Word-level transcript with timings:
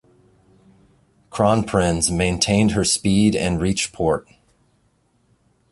"Kronprinz" 1.29 2.09
maintained 2.09 2.71
her 2.71 2.83
speed 2.83 3.35
and 3.35 3.61
reached 3.61 3.93
port. 3.93 4.27